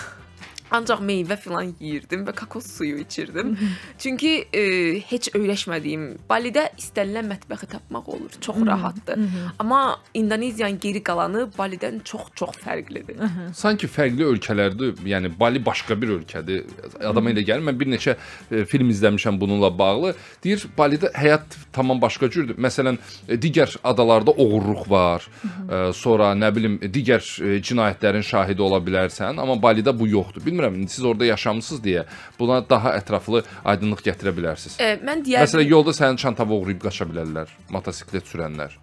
[0.71, 3.55] Ancaq meyvə filan yeyirdim və kokos suyu içirdim.
[3.97, 4.63] Çünki e,
[5.10, 8.38] heç öyrəşmədiyim Balidə istənilən mətbəxi tapmaq olur.
[8.41, 9.19] Çox rahatdır.
[9.60, 13.21] Amma İndoneziyanın geri qalanı Balidən çox-çox fərqlidir.
[13.53, 14.99] Sanki fərqli ölkələrdir.
[15.10, 16.65] Yəni Bali başqa bir ölkədir.
[17.05, 17.65] Adama elə gəlir.
[17.65, 18.15] Mən bir neçə
[18.51, 20.13] e, film izləmişəm bununla bağlı.
[20.43, 22.58] Deyir Balidə həyat tamam başqa cürdür.
[22.62, 25.27] Məsələn, e, digər adalarda oğurluq var.
[25.45, 30.43] E, sonra nə bilim digər e, cinayətlərin şahidi ola bilərsən, amma Balidə bu yoxdur.
[30.45, 32.03] Bilmirəm, indi siz orada yaşamısınız deyə
[32.39, 34.79] buna daha ətraflı aydınlıq gətirə bilərsiniz.
[34.81, 38.75] E, mən deyərdim Məsələn, yolda sənin çantanı oğurlayıb qaça bilərlər, motosiklet sürənlər.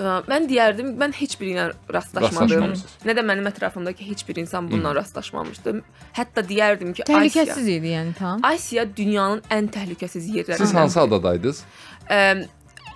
[0.00, 2.72] Ə, Mən deyərdim, mən heç biri ilə rastlaşmadım.
[3.04, 5.80] Nə də mənim ətrafımdakı heç bir insan bununla rastlaşmamışdı.
[6.16, 8.44] Hətta deyərdim ki, Asiya, Təhlükəsiz idi yəni tam.
[8.46, 10.62] Asiya dünyanın ən təhlükəsiz yerlərindən.
[10.62, 11.64] Siz hansı adadaydınız?
[12.06, 12.20] Ə,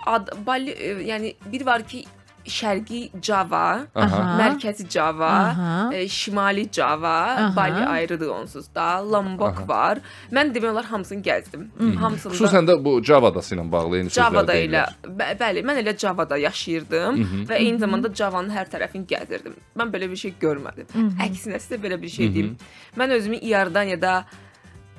[0.07, 2.05] ad, Bali, ə, yəni bir var ki,
[2.45, 4.21] Şərqi Java, Aha.
[4.39, 5.75] Mərkəzi Java, Aha.
[5.97, 7.53] ə, Şimali Java, Aha.
[7.57, 9.69] Bali ayrıdır onsuz da, Lombok Aha.
[9.69, 9.99] var.
[10.33, 11.65] Mən demək olar hamısını gəzdim.
[11.97, 15.19] Hamısında Xüsusən də bu Java adası ilə bağlı eyni sözlər Javada elə, deyirlər.
[15.23, 19.57] bə bəli, mən elə Javada yaşayırdım və eyni zamanda Javanın hər tərəfini gəzirdim.
[19.81, 20.87] Mən belə bir şey görmədim.
[21.25, 22.57] Əksinə sizə belə bir şey deyim.
[22.99, 24.25] Mən özümü İordaniyada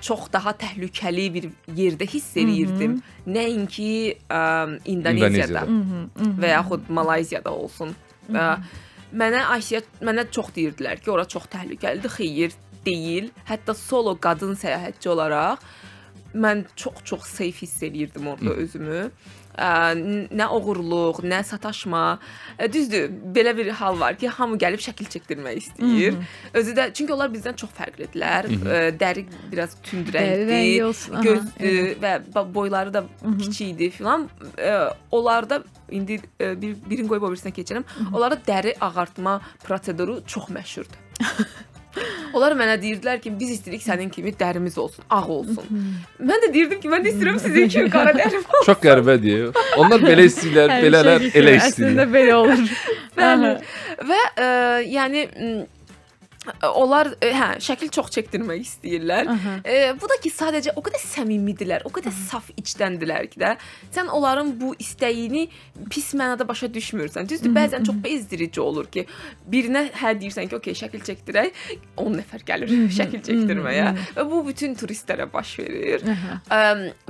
[0.02, 3.00] çox daha təhlükəli bir yerdə hiss eləyirdim.
[3.28, 4.42] Nəinki ə,
[4.86, 6.40] İndoneziyada İndoneziyada.
[6.42, 7.96] və yaxud Malayziyada olsun.
[8.30, 8.58] Ə,
[9.14, 12.12] mənə Asiya mənə çox deyirdilər ki, ora çox təhlükəlidir.
[12.12, 12.52] Xeyr,
[12.86, 13.32] deyil.
[13.50, 15.64] Hətta solo qadın səyahətçi olaraq
[16.36, 19.12] mən çox-çox safe hiss eləyirdim orada özümü.
[19.56, 19.70] Ə,
[20.36, 22.04] nə oğurluq, nə sataşma.
[22.58, 26.18] Ə, Düzdür, belə bir hal var ki, hamı gəlib şəkil çəkdirmək istəyir.
[26.54, 28.50] Özü də çünki onlar bizdən çox fərqlidirlər.
[29.00, 30.12] Dəri biraz tünd
[31.14, 33.06] aha, gözdür və boyları da
[33.40, 34.28] kiçik idi filan.
[35.12, 37.86] Onlarda indi ə, bir birini qoyub o birisinə keçirəm.
[38.12, 41.02] Onlarda dəri ağartma proseduru çox məşhurdur.
[42.36, 45.70] Onlar mənə deyirdilər ki, biz istəyirik sənin kimi dərimiz olsun, ağ olsun.
[46.20, 48.66] Mən də deyirdim ki, mən də istəyirəm sizin kimi qara dərim olsun.
[48.68, 49.46] Çox qəribədir.
[49.80, 51.70] Onlar belə istəyirlər, belələr elə istəyirlər.
[51.70, 52.66] Əslində belə olur.
[53.16, 53.54] Bəli.
[54.12, 54.50] Və ə,
[54.98, 55.26] yəni
[56.76, 59.30] onlar ə, hə, şəkil çox çəkdirmək istəyirlər.
[59.66, 63.56] E, bu da ki, sadəcə o qədər səmimidirlər, o qədər saf içdəndilər ki də,
[63.96, 65.48] sən onların bu istəyini
[65.92, 67.30] pis mənada başa düşmürsən.
[67.30, 69.06] Düzdür, bəzən çox bezdirici olur ki,
[69.52, 71.64] birinə hə deyirsən ki, okey, şəkil çəkdirək,
[72.02, 76.06] 10 nəfər gəlir şəkil çəkdirməyə və bu bütün turistlərə baş verir.
[76.50, 76.62] Ə,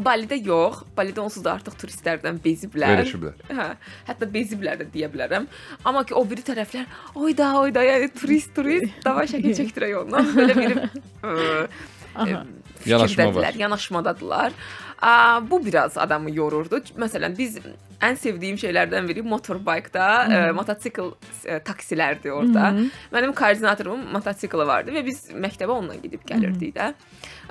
[0.06, 3.00] Balidə yox, Balidə onsuz da artıq turistlərdən beziblər.
[3.00, 3.44] Verişiblər.
[3.52, 3.70] Hə,
[4.10, 5.48] hətta beziblər də deyə bilərəm.
[5.86, 6.88] Amma ki o biri tərəflər,
[7.20, 10.32] oy da, oy da, yəni turist, turist, davay şəkil çəkdirək ondan.
[10.38, 11.68] Belə bir ə,
[12.16, 12.44] ə,
[12.86, 13.08] Yanaşma var.
[13.10, 14.54] fikirdədirlər, yanaşmadadılar.
[15.02, 16.80] Aa, bu biraz adamı yorurdu.
[17.00, 17.58] Məsələn, biz
[18.04, 21.12] ən sevdiyim şeylərdən biri motorbike'da, e, motosikl
[21.46, 22.72] e, taksilərdi orada.
[23.14, 26.94] Mənim koordinatorumun motosikli vardı və biz məktəbə onunla gedib gəlirdik də.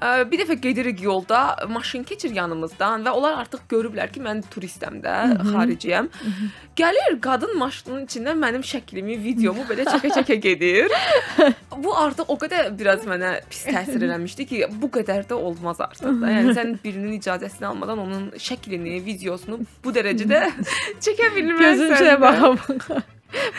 [0.03, 5.15] Bir dəfə gedirik yolda, maşın keçir yanımızdan və onlar artıq görüblər ki, mən turistəm də,
[5.53, 6.09] xariciyəm.
[6.77, 10.93] Gəlir qadın maşının içindən mənim şəklimi, videomu belə çəkə-çəkə gedir.
[11.85, 16.21] Bu artıq o qədər biraz mənə pis təsir eləmişdi ki, bu qədər də olmaz artıq
[16.21, 16.31] da.
[16.31, 20.45] Yəni sən birinin icazəsini almadan onun şəklini, videosunu bu dərəcədə
[21.05, 21.65] çəkə bilməzsən.
[21.65, 22.23] Gözün içinə də.
[22.25, 23.03] baxa-baxa.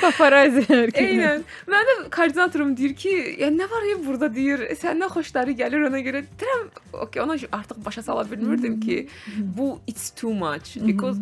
[0.01, 0.91] Paparazzi kimi.
[0.93, 1.43] Eynən.
[1.71, 6.23] Mənə koordinatorum deyir ki, ya nə var ya burada deyir, səndən xoşları gəlir ona görə.
[6.41, 6.65] Deyirəm,
[7.05, 9.07] okey, ona artıq başa sala bilmirdim ki,
[9.57, 11.19] bu it's too much because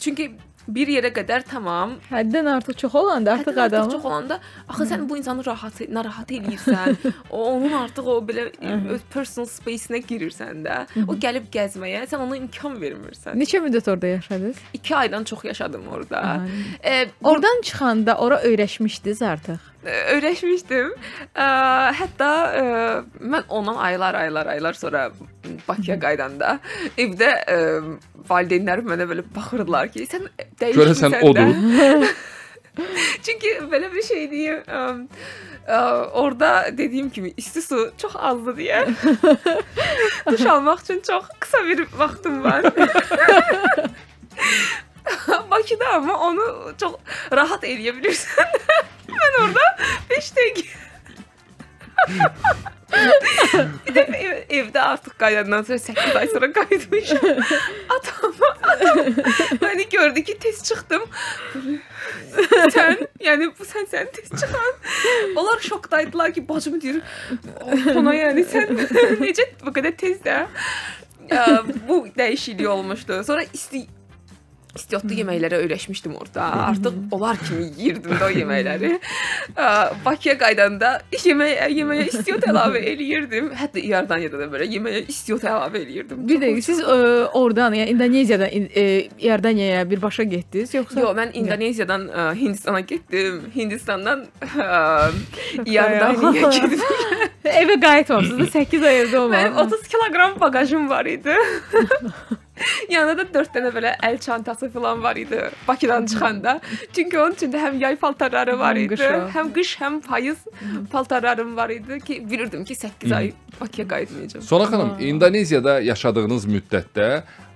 [0.00, 0.32] çünki
[0.68, 1.96] bir yerə qədər tamam.
[2.10, 6.30] Həddən artıq çox olanda artıq Həddən adam çox olanda axı sən bu insanı rahat narahat
[6.30, 6.96] eləyirsən.
[7.30, 8.46] o onun artıq o belə
[8.94, 10.78] öz personal space-nə girirsən də.
[11.08, 13.34] O gəlib gəzməyə sən ona imkan vermirsən.
[13.38, 14.56] Neçə müddət orada yaşadınız?
[14.74, 16.46] 2 aydan çox yaşadım orada.
[16.84, 19.71] E, Oradan çıxanda ora öyrəşmişdiniz artıq.
[19.84, 20.92] Öyrəşmişdim.
[21.34, 21.46] Ə,
[21.98, 22.64] hətta ə,
[23.20, 25.08] mən ondan aylar, aylar, aylar sonra
[25.68, 26.58] Bakıya qaydanda
[27.00, 27.56] evdə ə,
[28.28, 30.28] valideynlərim mənə belə baxırdılar ki, sən
[30.60, 32.06] dəyişmisən Görəsən odur.
[33.22, 34.84] Çünki belə bir şey deyim, ə,
[35.66, 35.80] ə,
[36.22, 38.86] orada dediyim kimi isti su çox azdı deyə.
[40.30, 42.64] Duş almaq üçün çox qısa bir vaxtım var.
[45.50, 46.94] Bakıda amma onu çox
[47.32, 48.46] rahat eləyə bilirsən.
[49.42, 49.66] Orada
[50.10, 50.82] 5 dəqiqə
[53.86, 57.40] bir də ev, evdə artıq qayıdandan sonra 8 ay sonra qayıtmışam.
[57.96, 58.98] Atam, atam
[59.62, 61.02] məni gördü ki, tez çıxdım.
[62.74, 64.74] sən, yəni bu sən sən tez çıxan.
[65.36, 67.00] Onlar şokdaydılar ki, bacım deyir,
[67.96, 68.72] ona yəni sən
[69.24, 70.44] necə bu qədər tez də
[71.88, 73.24] bu dəyişiklik olmuşdu.
[73.24, 73.86] Sonra isti
[74.76, 76.42] İstiyotlu yeməklərə öyrəşmişdim orada.
[76.70, 78.90] Artıq onlar kimi yeyirdim də o yeməkləri.
[80.04, 83.50] Bakıya qaydanda yemək yeməyə istiyot əlavə eləyirdim.
[83.60, 86.22] Hətta İordaniyada da belə yeməyə istiyot əlavə eləyirdim.
[86.28, 86.96] Bir dəqiqə siz ə,
[87.36, 88.84] oradan, yəni İndoneziyadan in- e,
[89.28, 91.00] İordaniyaya birbaşa getdiniz yoxsa?
[91.00, 93.42] Yox, mən İndoneziyadan ə, Hindistana getdim.
[93.54, 94.24] Hindistandan
[95.66, 96.80] İordaniyaya getdim.
[97.44, 99.66] Evə qayıtmamısınız da 8 ay evdə Mənim olmalı.
[99.66, 101.34] 30 kiloqram bagajım var idi.
[102.90, 106.60] Yanında da 4 dənə belə əl çantası falan var idi Bakıdan çıxanda.
[106.92, 108.96] Çünki onun içində həm yay paltarları var idi,
[109.34, 110.38] həm qış, həm payız
[110.92, 114.44] paltarlarım var idi ki, bilirdim ki 8 ay Bakıya qayıtmayacağam.
[114.44, 117.08] Sonra xanım, İndoneziyada yaşadığınız müddətdə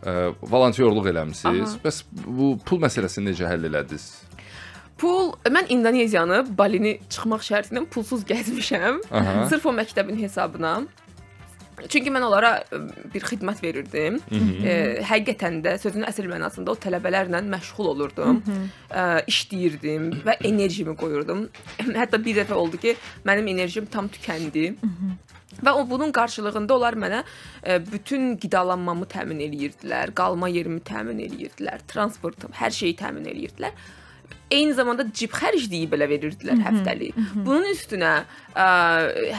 [0.04, 1.76] ə, volontyorluq eləmisiniz.
[1.76, 1.82] Aha.
[1.84, 4.06] Bəs bu pul məsələsini necə həll elədiniz?
[4.98, 9.02] Pul, mən İndoneziyanı, Balini çıxmaq şərti ilə pulsuz gəzmişəm.
[9.10, 9.48] Aha.
[9.50, 10.78] Sırf o məktəbin hesabına.
[11.88, 12.52] Çünki mən onlara
[13.12, 14.18] bir xidmət verirdim.
[14.64, 18.40] E, həqiqətən də sözün əsl mənasında o tələbələrlə məşğul olurdum.
[18.88, 21.46] E, işləyirdim və enerjimi qoyurdum.
[22.00, 22.96] Hətta bir dəfə oldu ki,
[23.28, 24.72] mənim enerjim tam tükəndi.
[25.62, 27.22] Və o bunun qarşılığında onlar mənə
[27.62, 33.76] e, bütün qidalanmamı təmin eləyirdilər, qalma yerimi təmin eləyirdilər, transportum, hər şeyi təmin eləyirdilər.
[34.50, 37.16] Eyni zamanda cib xərcliyi belə verirdilər həftəlik.
[37.34, 38.12] Bunun üstünə
[38.54, 38.66] ə,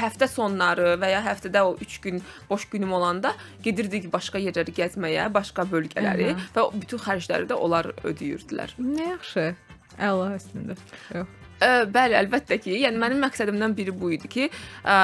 [0.01, 3.31] həftə sonları və ya həftədə o 3 gün boş günüm olanda
[3.63, 8.75] gedirdik başqa yerləri gəzməyə, başqa bölgələri və o bütün xərcləri də onlar ödəyirdilər.
[8.83, 9.49] Nə yaxşı.
[9.97, 10.75] Əla əslində.
[11.15, 11.35] Yox.
[11.57, 14.43] Ə, bəli, əlbəttə ki, yəni mənim məqsədimdən biri bu idi ki,
[14.85, 14.97] ə,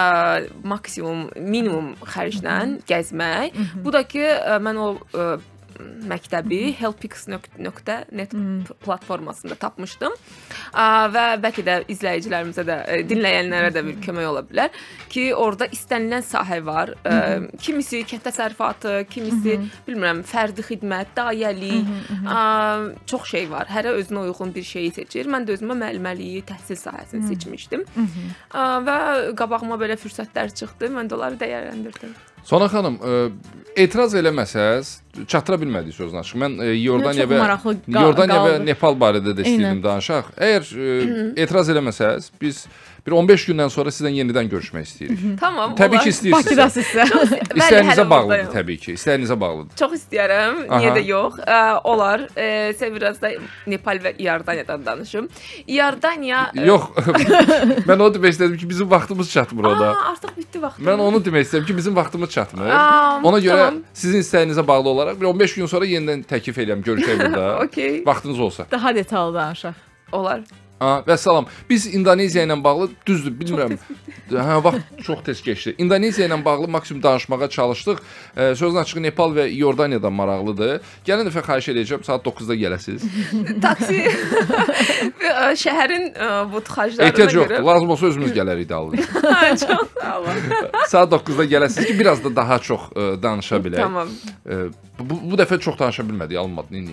[0.69, 3.57] maksimum, minimum xərclə gəzmək.
[3.81, 5.31] Bu da ki, ə, mən o ə,
[6.09, 8.35] məktəbi helpix.net
[8.83, 10.15] platformasında tapmışdım.
[11.13, 14.73] Və bəlkə də izləyicilərimizə də, ə, dinləyənlərə də bir kömək ola bilər
[15.13, 16.93] ki, orada istənilən sahə var.
[17.03, 17.15] Ə,
[17.61, 21.93] kimisi kənd təsərrüfatı, kimisi bilmirəm, fərdi xidmət, dayəlik,
[23.09, 23.69] çox şey var.
[23.73, 25.29] Hərə özünə uyğun bir şeyi seçir.
[25.31, 27.87] Mən də özümə müəllimliyi, təhsil sahəsini seçmişdim.
[28.53, 28.99] Və
[29.39, 30.91] qabağıma belə fürsətlər çıxdı.
[30.93, 32.15] Mən də onları dəyərləndirdim.
[32.47, 33.19] Sonra xanım, ə,
[33.85, 34.89] etiraz eləməsəz,
[35.31, 36.39] çatdıra bilmədik sözün açıq.
[36.43, 37.39] Mən ə, Yordaniya və
[37.95, 38.55] Yordaniya və.
[38.67, 40.33] Nepal barədə də istəyirdim danışaq.
[40.37, 40.97] Əgər ə,
[41.45, 42.65] etiraz eləməsəz, biz
[43.07, 45.23] bir 15 gündən sonra sizdən yenidən görüşmək istəyirik.
[45.39, 46.03] Tamam, Təbii olar.
[46.05, 46.45] ki, istəyirsinizsə.
[46.45, 47.03] Bakıdasınızsa.
[47.03, 48.93] Bəli, İstəyinizə bağlıdır təbii ki.
[48.95, 49.75] İstəyinizə bağlıdır.
[49.81, 50.61] Çox istəyirəm.
[50.71, 51.39] Niyə də yox?
[51.43, 52.23] Ə, olar.
[52.39, 52.47] Ə,
[52.79, 53.33] sən biraz da
[53.67, 55.27] Nepal və İordaniyadan danışım.
[55.67, 56.87] İordaniya Yox.
[57.89, 59.89] mən onu demək istədim ki, bizim vaxtımız çatmır orada.
[59.91, 60.79] Aa, artıq bitdi vaxt.
[60.79, 62.69] Mən onu demək istəyirəm ki, bizim vaxtımız çatmır.
[62.69, 63.83] Aa, Ona görə tamam.
[63.93, 67.59] sizin istəyinizə bağlı olaraq bir 15 gün sonra yenidən təklif edirəm görüşək burada.
[67.67, 68.03] Okey.
[68.05, 68.65] Vaxtınız olsa.
[68.71, 69.73] Daha detallı danışaq.
[70.11, 70.41] Olar.
[70.79, 71.45] Ha, və salam.
[71.69, 73.77] Biz İndoneziya ilə bağlı düzdür, bilmirəm.
[74.33, 75.75] Hə, vaxt çox tez keçdi.
[75.77, 77.97] İndoneziya ilə bağlı maksimum danışmağa çalışdıq.
[78.37, 80.81] E, sözün açığı Nepal və Yordaniyadan maraqlıdır.
[81.07, 83.05] Gələn dəfə xahiş edəcəm saat 9-da gələsiniz.
[83.61, 84.01] Taksi
[85.23, 87.37] Ə, şəhərin ə, bu tıxaclarına Ehtiyac görə.
[87.37, 87.63] yoxdur.
[87.69, 89.03] Lazım olsa özümüz gələrik dalınca.
[89.63, 90.41] Çox sağ olun.
[90.87, 93.81] saat 9-da gələsiniz ki, biraz da daha çox e, danışa bilək.
[93.81, 94.07] Tamam.
[94.45, 94.55] E,
[94.99, 96.75] bu, bu dəfə çox danışa bilmədik, alınmadı.
[96.75, 96.91] İndi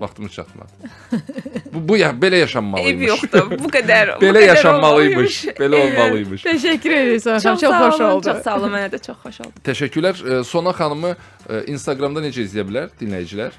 [0.00, 0.68] vaxtımız çatmadı.
[1.74, 3.25] Bu, bu ya belə Eyb yaşanmalıymış.
[3.32, 3.58] Yoxdur.
[3.64, 4.14] Bu qədər.
[4.20, 5.38] bu Belə qədər yaşanmalıymış.
[5.60, 6.44] Belə olmalıymış.
[6.50, 7.56] Təşəkkür edirik Sona xanım.
[7.56, 8.26] Çox, Çox sağ xoş olun, oldu.
[8.32, 8.72] Çox sağ olun.
[8.76, 9.62] Mənə də çox xoş oldu.
[9.64, 10.40] Təşəkkürlər.
[10.40, 11.12] E, Sona xanımı
[11.48, 13.56] e, Instagramda necə izləyə bilər dinləyicilər?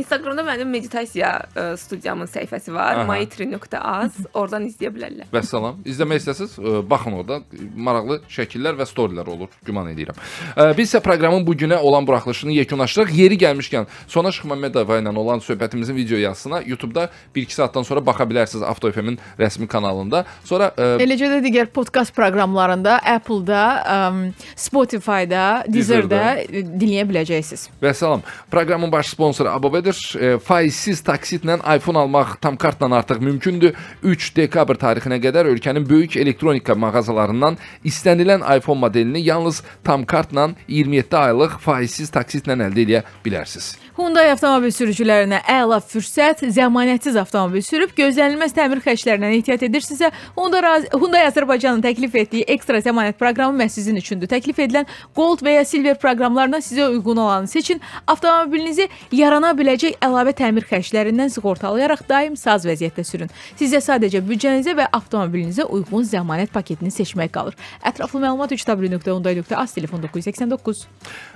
[0.00, 3.02] Instagramda mənim meditasiya ə, studiyamın səhifəsi var.
[3.08, 4.14] Maitri.az.
[4.32, 5.28] Oradan izləyə bilərlər.
[5.34, 5.82] Vəssalam.
[5.84, 7.40] İzləmək istəsiniz, e, baxın orada
[7.76, 10.16] maraqlı şəkillər və storylər olur, güman edirəm.
[10.56, 13.12] E, Biz isə proqramın bu günə olan buraxılışını yekunlaşdıraq.
[13.18, 18.64] Yeri gəlmişkən Sona Şıxməmmədova ilə olan söhbətimizin video yazısına YouTube-da 1-2 saatdan sonra baxa bilərsiniz
[18.64, 20.24] Avto FM-in rəsmi kanalında.
[20.44, 23.62] Sonra e, Eləcə də digər podkast proqramlarında, Apple-da,
[23.94, 24.20] um,
[24.58, 27.68] Spotify-da, Deezer-də dinləyə biləcəksiniz.
[27.82, 28.24] Və salam.
[28.50, 29.98] Proqramın baş sponsoru Abobedir.
[30.18, 33.76] E, faizsiz taksitlə iPhone almaq tam kartla artıq mümkündür.
[34.02, 41.16] 3 dekabr tarixinə qədər ölkənin böyük elektronika mağazalarından istənilən iPhone modelini yalnız tam kartla 27
[41.16, 43.76] aylıq faizsiz taksitlə əldə edə bilərsiniz.
[43.98, 51.24] Hyundai avtomobil sürücülərinə əla fürsət, zəmanətsiz avtomobil sürüb gözlənilməz təmir xərclərindən ehtiyat edirsinizsə, Raz- Hyundai
[51.26, 54.30] Azərbaycanın təklif etdiyi ekstra zəmanət proqramı məhz sizin üçündür.
[54.30, 54.86] Təklif edilən
[55.18, 57.80] Gold və ya Silver proqramlarından sizə uyğun olanı seçin.
[58.06, 58.86] Avtomobilinizi
[59.18, 63.34] yarana biləcək əlavə təmir xərclərindən sığortalayaraq daim saz vəziyyətdə sürün.
[63.58, 67.58] Sizə sadəcə büdcənizə və avtomobilinizə uyğun zəmanət paketini seçmək qalır.
[67.82, 70.86] Ətraflı məlumat 3w.hyundai.az telefon 989.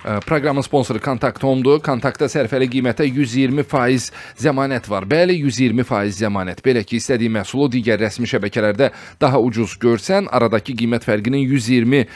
[0.05, 1.83] E, Proqramın sponsoru Kontakt Home-dur.
[1.83, 4.13] Kontaktda sərfəli qiymətə 120%
[4.43, 5.07] zəmanət var.
[5.09, 6.61] Bəli, 120% zəmanət.
[6.65, 12.07] Belə ki, istədiyin məhsulu digər rəsmi şəbəkələrdə daha ucuz görsən, aradakı qiymət fərqinin 120 e,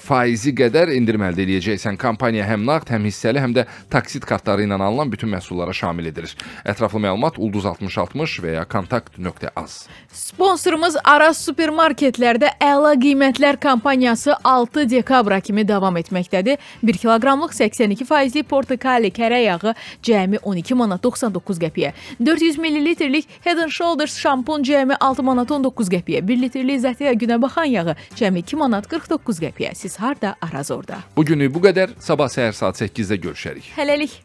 [0.00, 1.98] faizi qədər endirim əldə edəcəksən.
[2.00, 6.32] Kampaniya həm nağd, həm hissəli, həm də taksit kartları ilə alınan bütün məhsullara şamil edilir.
[6.64, 9.76] Ətraflı məlumat ulduz 6060 və ya kontakt.az.
[10.14, 16.60] Sponsorumuz Aras supermarketlərdə əla qiymətlər kampaniyası 6 dekabra kimi davam etməkdədir.
[16.82, 21.92] 1 kiloqramlıq 82 faizli portakali kərə yağı cəmi 12 manat 99 qəpiyə.
[22.20, 26.22] 400 ml-lik Head and Shoulders şampun cəmi 6 manat 19 qəpiyə.
[26.22, 29.74] 1 litrlik Zatea günə baxan yağı cəmi 2 manat 49 qəpiyə.
[29.74, 30.36] Siz harda?
[30.40, 31.02] Araz orada.
[31.16, 31.96] Bu günü bu qədər.
[31.98, 33.74] Sabah səhər saat 8-də görüşərik.
[33.76, 34.23] Hələlik.